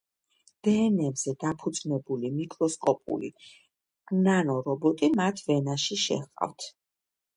[0.67, 3.29] დე-ენ-ემზე დაფუძნებული მიკროსკოპული
[4.29, 6.69] ნანო-რობოტი მათ ვენაში შეჰყავთ.